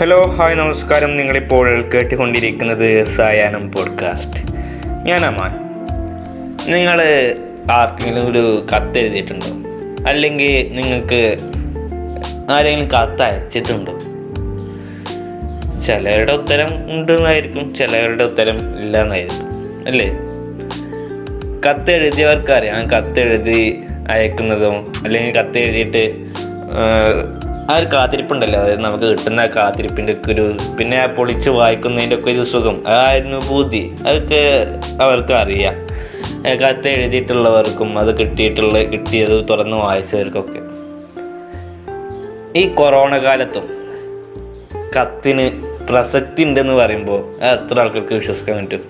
[0.00, 1.16] Hello hi നമസ്കാരം.
[1.16, 4.52] നിങ്ങളിപ്പോൾ കേട്ടുകൊണ്ടിരിക്കുന്നത് സായാനം പോഡ്കാസ്റ്റ്
[5.04, 5.50] ഞാൻ അമാൻ.
[6.72, 7.02] നിങ്ങൾ
[7.70, 9.46] ആർക്കെങ്കിലും ഒരു കത്ത് എഴുതിയിട്ടുണ്ടോ?
[10.10, 11.36] അല്ലെങ്കിൽ നിങ്ങൾക്ക്
[12.50, 13.98] ആരെങ്കിലും കത്ത് അയച്ചിട്ടുണ്ടോ?
[15.86, 19.46] ചിലരുടെ ഉത്തരം ഉണ്ടെന്നായിരിക്കും ചിലരുടെ ഉത്തരം ഇല്ല എന്നായിരിക്കും
[19.86, 20.08] അല്ലേ?
[21.70, 22.90] കത്ത് എഴുതിയവർക്കറിയാം.
[22.90, 23.80] കത്ത് എഴുതി
[24.10, 26.30] അയക്കുന്നതും അല്ലെങ്കിൽ കത്ത് എഴുതിയിട്ട്
[27.70, 28.60] ആ ഒരു കാത്തിരിപ്പുണ്ടല്ലോ.
[28.60, 30.44] അതായത് നമുക്ക് കിട്ടുന്ന ആ കാത്തിരിപ്പിന്റെ ഒക്കെ ഒരു
[30.78, 32.76] പിന്നെ ആ പൊളിച്ച് വായിക്കുന്നതിന്റെ ഒക്കെ ഒരു സുഖം.
[32.88, 34.40] അതായിരുന്നു ബുദ്ധി അതൊക്കെ
[35.02, 35.74] അവർക്ക് അറിയാം.
[36.62, 40.60] കത്ത് എഴുതിയിട്ടുള്ളവർക്കും അത് കിട്ടിയിട്ടുള്ള കിട്ടിയത് തുറന്ന് വായിച്ചവർക്കൊക്കെ.
[42.58, 43.66] ഈ കൊറോണ കാലത്തും
[44.96, 45.46] കത്തിന്
[45.86, 48.82] പ്രസക്തി ഉണ്ടെന്ന് പറയുമ്പോൾ എത്ര ആൾക്കാർക്ക് വിശ്വസിക്കാൻ പറ്റും?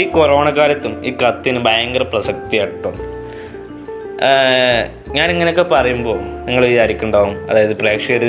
[0.00, 2.92] ഈ കൊറോണ കാലത്തും ഈ കത്തിന് ഭയങ്കര പ്രസക്തി കേട്ടോ
[5.12, 7.50] ഞാൻ ഇങ്ങനെയൊക്കെ പറയുമ്പോൾ നിങ്ങൾ വിചാരിക്കുന്നുണ്ടാവും.
[7.50, 8.22] അതായത് പ്രേക്ഷകർ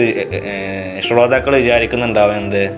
[1.08, 2.70] ശ്രോതാക്കൾ വിചാരിക്കുന്നുണ്ടാവും എന്ത്.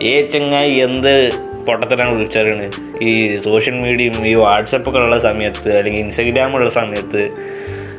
[0.00, 1.30] ഏ ചെങ്ങായി എന്ത്
[1.66, 7.22] പൊട്ടത്തരാണ് വിളിച്ചറിയണ് ഈ സോഷ്യൽ മീഡിയയും ഈ വാട്സപ്പൊക്കെ ഉള്ള സമയത്ത് അല്ലെങ്കിൽ ഇൻസ്റ്റഗ്രാമുള്ള സമയത്ത്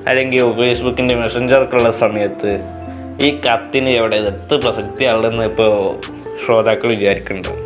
[0.07, 2.59] അല്ലെങ്കിൽ ഫേസ്ബുക്കിന്റെ മെസ്സഞ്ചറൊക്കെ ഉള്ള സമയത്ത്
[3.21, 6.01] ഈ കത്തിന് എവിടെ എത്ത് പ്രസക്തിയാണെന്ന് ഇപ്പോൾ
[6.45, 7.65] ശ്രോതാക്കൾ വിചാരിക്കുന്നുണ്ടാവും.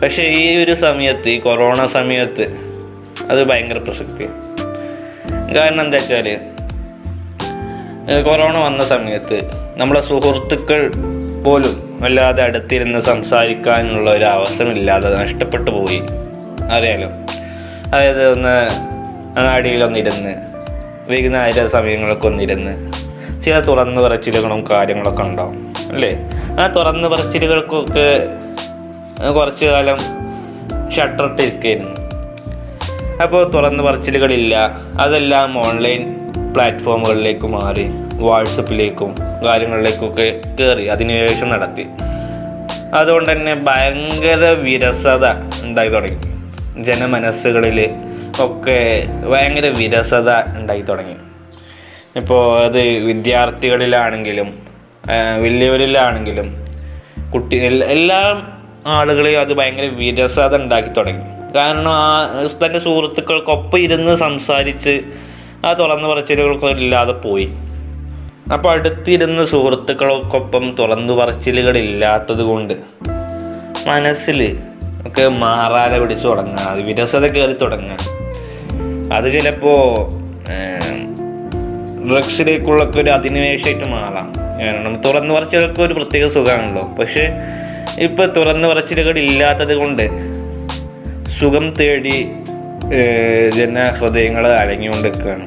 [0.00, 2.42] പക്ഷേ ഈ ഒരു സമയത്ത് ഈ കൊറോണ സമയത്ത്
[3.30, 4.43] അത് ഭയങ്കര പ്രസക്തിയാണ്.
[5.52, 6.38] കാരണം എന്താ വെച്ചാൽ
[8.22, 10.90] കൊറോണ വന്ന സമയത്ത് നമ്മളെ സുഹൃത്തുക്കൾ
[11.44, 16.02] പോലും വല്ലാതെ അടുത്തിരുന്ന് സംസാരിക്കാനുള്ള ഒരു അവസരമില്ലാതെ നഷ്ടപ്പെട്ടു പോയി.
[16.70, 17.08] അറിയാലോ?
[17.86, 18.68] അതായത് ഒന്ന്
[19.38, 20.34] അങ്ങാടിയിലൊന്നിരുന്ന്
[21.10, 22.92] വൈകുന്നേര സമയങ്ങളൊക്കെ ഒന്നിരുന്ന്
[23.42, 26.30] ചില തുറന്നു പറച്ചിലുകളും കാര്യങ്ങളൊക്കെ ഉണ്ടാവും അല്ലേ?
[26.60, 28.28] ആ തുറന്നു പറച്ചിലുകൾക്കൊക്കെ
[29.30, 29.98] കുറച്ചു കാലം
[30.96, 32.03] ഷട്ടറിട്ടിരിക്കുകയായിരുന്നു
[33.22, 34.54] അപ്പോൾ തുറന്ന് പറച്ചിലുകളില്ല.
[35.00, 36.02] അതെല്ലാം ഓൺലൈൻ
[36.54, 37.84] പ്ലാറ്റ്ഫോമുകളിലേക്ക് മാറി
[38.14, 41.86] വാട്സപ്പിലേക്കും കാര്യങ്ങളിലേക്കൊക്കെ കയറി അതിനുശേഷം നടത്തി.
[42.94, 45.26] അതുകൊണ്ട് തന്നെ ഭയങ്കര വിരസത
[45.64, 46.18] ഉണ്ടായി തുടങ്ങി.
[46.82, 47.90] ജനമനസ്സുകളിൽ
[48.40, 51.16] ഒക്കെ ഭയങ്കര വിരസത ഉണ്ടായി തുടങ്ങി.
[52.16, 54.48] ഇപ്പോൾ അത് വിദ്യാർത്ഥികളിലാണെങ്കിലും
[55.42, 56.64] വലിയവരിലാണെങ്കിലും
[57.34, 57.56] കുട്ടി
[57.96, 58.42] എല്ലാ
[58.86, 61.24] ആളുകളെയും അത് ഭയങ്കര വിരസത ഉണ്ടാക്കി തുടങ്ങി.
[61.54, 65.00] കാരണം ആ തന്റെ സുഹൃത്തുക്കൾക്കൊപ്പം ഇരുന്ന് സംസാരിച്ച്
[65.64, 67.48] ആ തുറന്നു പറച്ചിലുകൾക്കില്ലാതെ പോയി.
[68.52, 72.74] അപ്പോൾ അടുത്തിരുന്ന് സുഹൃത്തുക്കൾക്കൊപ്പം തുറന്നു പറച്ചിലുകളില്ലാത്തത് കൊണ്ട്
[73.86, 74.58] മനസ്സിൽ
[75.06, 77.96] ഒക്കെ മാറാല പിടിച്ചു തുടങ്ങുക അത് വിരസത കയറി തുടങ്ങുക
[79.12, 79.80] അത് ചിലപ്പോൾ
[82.08, 84.32] ഡ്രഗ്സിലേക്കുള്ളൊക്കെ ഒരു അധിനിവേശമായിട്ട് മാറാം.
[84.60, 86.82] കാരണം തുറന്നു പറച്ചിലൊക്കെ ഒരു പ്രത്യേക സുഖമാണല്ലോ.
[87.00, 87.24] പക്ഷേ
[87.98, 90.34] ഇപ്പോൾ തുറന്നു പറച്ചിലുകൾ ഇല്ലാത്തത് കൊണ്ട്
[91.40, 92.30] സുഖം തേടി
[93.56, 95.46] ജനഹൃദയങ്ങൾ അലങ്ങിക്കൊണ്ടിരിക്കുകയാണ്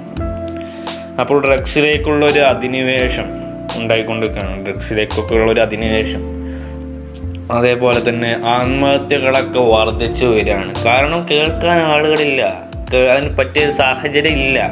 [1.20, 3.26] അപ്പോൾ ഡ്രഗ്സിലേക്കുള്ള ഒരു അധിനിവേശം
[3.76, 4.66] ഉണ്ടായിക്കൊണ്ടിരിക്കുകയാണ്.
[4.66, 6.20] ഡ്രഗ്സിലേക്കൊക്കെ ഉള്ള ഒരു അധിനിവേശം.
[7.52, 10.84] അതേപോലെ തന്നെ ആത്മഹത്യകളൊക്കെ വർദ്ധിച്ചു വരികയാണ്.
[10.86, 12.64] കാരണം കേൾക്കാൻ ആളുകളില്ല.
[13.14, 14.72] അതിന് പറ്റിയ സാഹചര്യം ഇല്ല.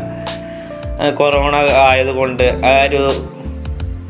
[1.16, 1.56] കൊറോണ
[1.90, 3.12] ആയതുകൊണ്ട് ആ ഒരു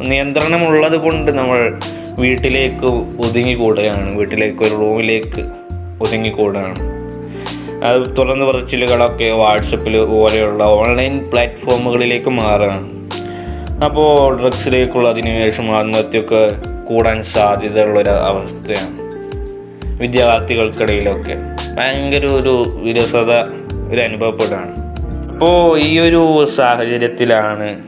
[0.08, 1.80] നിയന്ത്രണമുള്ളത് കൊണ്ട് നമ്മൾ
[2.20, 2.86] വീട്ടിലേക്ക്
[3.26, 4.18] ഒതുങ്ങിക്കൂടുകയാണ്.
[4.18, 5.50] വീട്ടിലേക്ക് ഒരു റൂമിലേക്ക്
[6.02, 6.95] ഒതുങ്ങിക്കൂടുകയാണ്.
[7.94, 13.12] തുറന്നു പറച്ചിലുകളൊക്കെ വാട്സപ്പിൽ പോലെയുള്ള ഓൺലൈൻ പ്ലാറ്റ്ഫോമുകളിലേക്ക് മാറുകയാണ്
[13.86, 16.52] അപ്പോൾ ഡ്രഗ്സിലേക്കുള്ള അധിനിവേശം ആത്മഹത്യയൊക്കെ
[16.88, 19.06] കൂടാൻ സാധ്യതയുള്ളൊരു അവസ്ഥയാണ്
[20.02, 21.36] വിദ്യാർത്ഥികൾക്കിടയിലൊക്കെ.
[21.76, 23.32] ഭയങ്കര ഒരു വിരസത
[23.92, 24.76] ഒരു അനുഭവപ്പെടുകയാണ്
[25.34, 27.84] അപ്പോൾ ഈ ഒരു സാഹചര്യത്തിലാണ്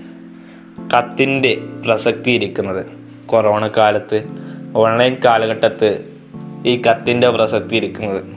[0.98, 2.86] കത്തിന്റെ പ്രസക്തി ഇരിക്കുന്നത്.
[3.26, 4.24] കൊറോണ കാലത്ത്
[4.76, 6.04] ഓൺലൈൻ കാലഘട്ടത്ത്
[6.66, 8.37] ഈ കത്തിന്റെ പ്രസക്തി ഇരിക്കുന്നത്.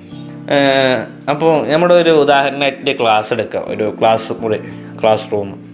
[1.31, 3.65] അപ്പോൾ നമ്മുടെ ഒരു ഉദാഹരണമായിട്ട് ക്ലാസ് എടുക്കാം.
[3.73, 4.57] ഒരു ക്ലാസ് മുറി
[5.01, 5.71] ക്ലാസ് റൂം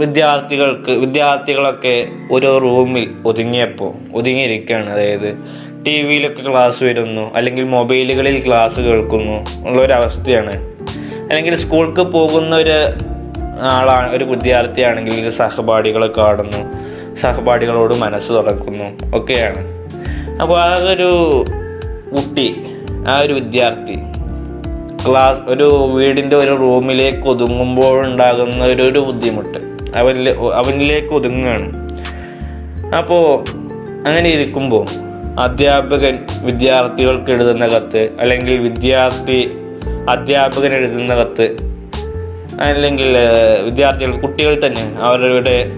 [0.00, 5.36] വിദ്യാർത്ഥികൾക്ക് വിദ്യാർത്ഥികളൊക്കെ ഓരോ റൂമിൽ ഒതുങ്ങിയപ്പോൾ ഒതുങ്ങിയിരിക്കുകയാണ് അതായത്
[5.86, 10.54] ടി വിയിലൊക്കെ ക്ലാസ് വരുന്നു അല്ലെങ്കിൽ മൊബൈലുകളിൽ ക്ലാസ് കേൾക്കുന്നു ഉള്ളൊരവസ്ഥയാണ്.
[11.28, 12.76] അല്ലെങ്കിൽ സ്കൂൾക്ക് പോകുന്ന ഒരു
[13.60, 16.60] ആളാണ് ഒരു വിദ്യാർത്ഥിയാണെങ്കിൽ സഹപാഠികളെ കാണുന്നു
[17.16, 19.62] സഹപാഠികളോട് മനസ്സ് തുറക്കുന്നു ഒക്കെയാണ്.
[20.42, 21.44] അപ്പോൾ അതൊരു
[22.14, 22.54] കുട്ടി
[23.08, 23.94] ആ ഒരു വിദ്യാർത്ഥി
[25.06, 29.58] ക്ലാസ് ഒരു വീടിന്റെ ഒരു റൂമിലേക്ക് ഒതുങ്ങുമ്പോൾ ഉണ്ടാകുന്ന ഒരു ഒരു ബുദ്ധിമുട്ട്.
[29.96, 31.68] അവനിൽ അവനിലേക്ക് ഒതുങ്ങുകയാണ്.
[32.96, 33.24] അപ്പോൾ
[34.06, 34.86] അങ്ങനെ ഇരിക്കുമ്പോൾ
[35.40, 39.50] അധ്യാപകൻ വിദ്യാർത്ഥികൾക്ക് എഴുതുന്ന കത്ത് അല്ലെങ്കിൽ വിദ്യാർത്ഥി
[40.08, 41.56] അധ്യാപകൻ എഴുതുന്ന കത്ത്
[42.60, 43.16] അല്ലെങ്കിൽ
[43.64, 45.72] വിദ്യാർത്ഥികൾ കുട്ടികൾ തന്നെ അവരുടെ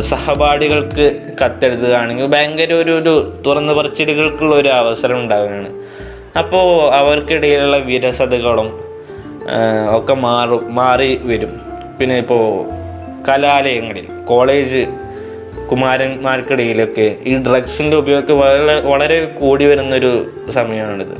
[0.00, 5.70] സഹപാഠികൾക്ക് കത്തെഴുതുകയാണെങ്കിൽ ഭയങ്കര ഒരു ഒരു തുറന്നു പറച്ചിലുകൾക്കുള്ള ഒരു അവസരം ഉണ്ടാവുകയാണ്.
[6.38, 8.68] അപ്പോൾ അവർക്കിടയിലുള്ള വിരസതകളും
[9.96, 11.60] ഒക്കെ മാറും മാറി വരും.
[12.00, 12.44] പിന്നെ ഇപ്പോൾ
[13.28, 14.86] കലാലയങ്ങളിൽ കോളേജ്
[15.70, 20.12] കുമാരന്മാർക്കിടയിലൊക്കെ ഈ ഡ്രഗ്സിന്റെ ഉപയോഗമൊക്കെ വളരെ വളരെ കൂടി വരുന്നൊരു
[20.54, 21.16] സമയമാണിത്.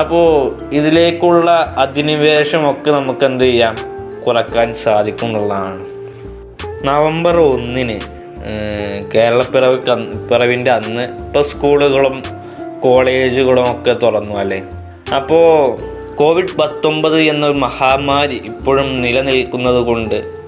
[0.00, 0.28] അപ്പോൾ
[0.74, 3.76] ഇതിലേക്കുള്ള അധിനിവേശമൊക്കെ നമുക്ക് എന്ത് ചെയ്യാം?
[4.26, 5.84] കുറയ്ക്കാൻ സാധിക്കും എന്നുള്ളതാണ്
[6.86, 8.00] നവംബർ ഒന്നിന്
[9.14, 9.78] കേരളപ്പിറവി
[10.30, 12.22] പിറവിന്റെ അന്ന് ഇപ്പോൾ സ്കൂളുകളും
[12.82, 14.62] കോളേജുകളും ഒക്കെ തുറന്നു അല്ലേ?
[15.16, 15.46] അപ്പോൾ
[16.14, 20.40] കോവിഡ് പത്തൊമ്പത് എന്നൊരു മഹാമാരി ഇപ്പോഴും നിലനിൽക്കുന്നത് കൊണ്ട്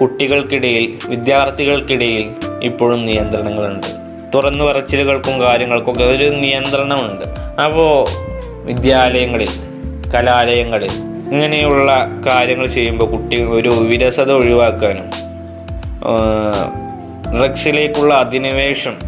[0.00, 2.30] കുട്ടികൾക്കിടയിൽ വിദ്യാർത്ഥികൾക്കിടയിൽ
[2.62, 3.86] ഇപ്പോഴും നിയന്ത്രണങ്ങളുണ്ട്.
[4.34, 7.24] തുറന്നു പറച്ചിലുകൾക്കും കാര്യങ്ങൾക്കൊക്കെ ഒരു നിയന്ത്രണമുണ്ട്.
[7.60, 8.08] അപ്പോൾ
[8.64, 9.48] വിദ്യാലയങ്ങളിൽ
[10.14, 10.90] കലാലയങ്ങളിൽ
[11.32, 15.08] ഇങ്ങനെയുള്ള കാര്യങ്ങൾ ചെയ്യുമ്പോൾ കുട്ടി ഒരു വിരസത ഒഴിവാക്കാനും
[17.38, 19.07] ഡ്രഗ്സിലേക്കുള്ള അധിനിവേശം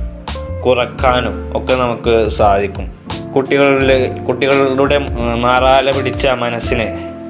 [0.65, 2.87] കുറക്കാനും ഒക്കെ നമുക്ക് സാധിക്കും.
[3.35, 3.97] കുട്ടികളിലെ
[4.27, 4.99] കുട്ടികളുടെ
[5.45, 6.89] നാറാല പിടിച്ച മനസ്സിനെ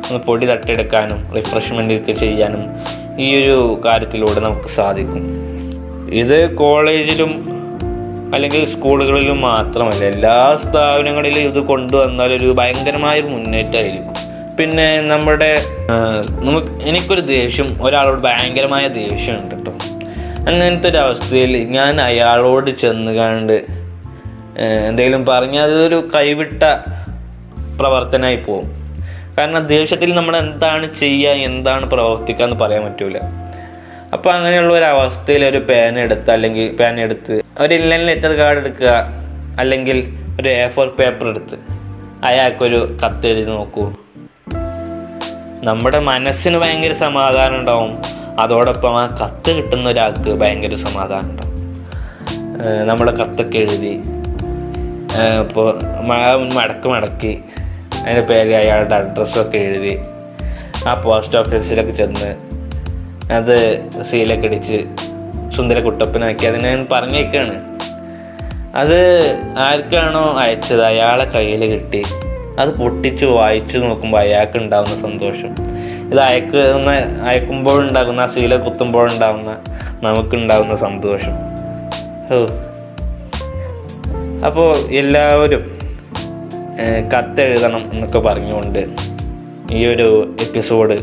[0.08, 2.62] ഒന്ന് പൊടി തട്ടിയെടുക്കാനും റിഫ്രഷ്മെന്റ് ചെയ്യാനും
[3.24, 3.56] ഈ ഒരു
[3.86, 5.24] കാര്യത്തിലൂടെ നമുക്ക് സാധിക്കും.
[6.22, 7.32] ഇത് കോളേജിലും
[8.34, 14.16] അല്ലെങ്കിൽ സ്കൂളുകളിലും മാത്രമല്ല എല്ലാ സ്ഥാപനങ്ങളിലും ഇത് കൊണ്ടുവന്നാൽ ഒരു ഭയങ്കരമായ മുന്നേറ്റമായിരിക്കും.
[14.58, 15.52] പിന്നെ നമ്മുടെ
[16.46, 19.72] നമുക്ക് എനിക്കൊരു ദേഷ്യം ഒരാളോട് ഭയങ്കരമായ ദേഷ്യമുണ്ട് കേട്ടോ.
[20.48, 23.56] അങ്ങനത്തെ ഒരു അവസ്ഥയിൽ ഞാൻ അയാളോട് ചെന്ന് കണ്ട്
[24.88, 26.62] എന്തെങ്കിലും പറഞ്ഞാൽ അതൊരു കൈവിട്ട
[27.80, 28.68] പ്രവർത്തനമായി പോകും.
[29.38, 33.18] കാരണം ദേഷ്യത്തിൽ നമ്മൾ എന്താണ് ചെയ്യുക എന്താണ് പ്രവർത്തിക്കുക എന്ന് പറയാൻ പറ്റൂല.
[34.12, 38.92] അപ്പോൾ അങ്ങനെയുള്ള ഒരു അവസ്ഥയിൽ ഒരു പേന എടുത്ത് അല്ലെങ്കിൽ പേന എടുത്ത് ഒരു ഇൻലൈൻ ലെറ്റർ കാർഡ് എടുക്കുക
[39.58, 39.98] അല്ലെങ്കിൽ
[40.40, 41.58] ഒരു എ ഫോർ പേപ്പർ എടുത്ത്
[42.24, 43.84] അയാൾക്കൊരു കത്ത് എഴുതി നോക്കൂ.
[45.64, 47.90] നമ്മുടെ മനസ്സിന് ഭയങ്കര സമാധാനം ഉണ്ടാവും.
[48.40, 51.56] അതോടൊപ്പം ആ കത്ത് കിട്ടുന്ന ഒരാൾക്ക് ഭയങ്കര സമാധാനം ഉണ്ടാവും.
[52.86, 53.92] നമ്മൾ കത്തൊക്കെ എഴുതി
[55.42, 55.68] ഇപ്പോൾ
[56.56, 57.32] മടക്ക് മടക്കി
[58.02, 59.94] അതിന്റെ പേര് അയാളുടെ അഡ്രസ്സൊക്കെ എഴുതി
[60.88, 62.30] ആ പോസ്റ്റ് ഓഫീസിലൊക്കെ ചെന്ന്
[63.38, 63.56] അത്
[64.10, 64.78] സീലൊക്കെ അടിച്ച്
[65.56, 67.56] സുന്ദര കുട്ടപ്പനാക്കി അതിനെ ഞാൻ പറഞ്ഞേക്കാണ്.
[68.74, 68.98] അത്
[69.58, 70.82] ആർക്കാണോ അയച്ചത്?
[70.84, 72.02] അയാളെ കയ്യിൽ കിട്ടി.
[72.60, 75.52] അത് പൊട്ടിച്ച് വായിച്ചു നോക്കുമ്പോൾ അയാൾക്ക് ഉണ്ടാകുന്ന സന്തോഷം.
[76.10, 76.90] ഇത് അയക്കുന്ന
[77.28, 79.56] അയക്കുമ്പോഴുണ്ടാകുന്ന ആ സീല കുത്തുമ്പോഴുണ്ടാകുന്ന
[80.02, 81.34] നമുക്കുണ്ടാകുന്ന സന്തോഷം.
[82.34, 82.46] ഓ
[84.46, 85.78] അപ്പോൾ എല്ലാവരും
[87.14, 88.86] കത്തെഴുതണം എന്നൊക്കെ പറഞ്ഞുകൊണ്ട്
[89.72, 90.08] ഈ ഒരു
[90.40, 90.96] എപ്പിസോഡ്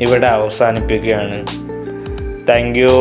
[0.00, 1.46] ഇവിടെ അവസാനിപ്പിക്കുകയാണ്.
[2.48, 2.94] Thank you.